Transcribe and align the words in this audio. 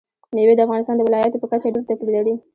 مېوې 0.35 0.53
د 0.55 0.61
افغانستان 0.65 0.95
د 0.97 1.01
ولایاتو 1.07 1.41
په 1.41 1.47
کچه 1.51 1.73
ډېر 1.73 1.83
توپیر 1.87 2.09
لري. 2.15 2.35